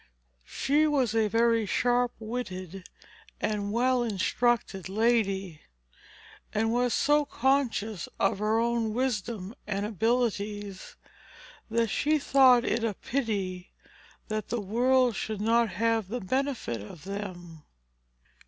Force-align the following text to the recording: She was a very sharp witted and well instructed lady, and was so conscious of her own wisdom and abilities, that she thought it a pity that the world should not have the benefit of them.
She 0.47 0.87
was 0.87 1.13
a 1.13 1.27
very 1.27 1.67
sharp 1.67 2.13
witted 2.17 2.89
and 3.39 3.71
well 3.71 4.01
instructed 4.01 4.89
lady, 4.89 5.61
and 6.51 6.73
was 6.73 6.91
so 6.95 7.23
conscious 7.23 8.09
of 8.19 8.39
her 8.39 8.57
own 8.59 8.95
wisdom 8.95 9.53
and 9.67 9.85
abilities, 9.85 10.95
that 11.69 11.91
she 11.91 12.17
thought 12.17 12.65
it 12.65 12.83
a 12.83 12.95
pity 12.95 13.73
that 14.27 14.47
the 14.47 14.59
world 14.59 15.15
should 15.15 15.39
not 15.39 15.69
have 15.69 16.07
the 16.07 16.19
benefit 16.19 16.81
of 16.81 17.03
them. 17.03 17.63